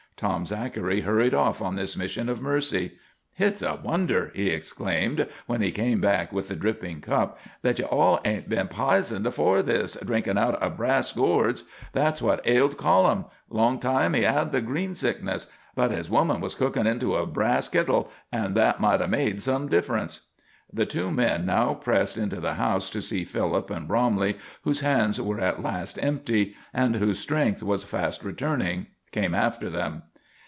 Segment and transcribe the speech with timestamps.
[0.17, 2.91] Tom Zachary hurried off on this mission of mercy.
[3.33, 7.85] "Hit's a wonder," he exclaimed, when he came back with the dripping cup, "that you
[7.85, 11.63] all ain't been pizoned afore this, drinkin' out o' brass gourds.
[11.93, 13.25] That's what ailed Colum.
[13.49, 15.51] Long time he had the greensickness.
[15.73, 19.69] But his woman was cookin' into a brass kittle, and that might 'a' made some
[19.69, 20.27] difference."
[20.71, 25.19] The two men now pressed into the house to see Philip, and Bromley, whose hands
[25.19, 30.03] were at last empty, and whose strength was fast returning, came after them.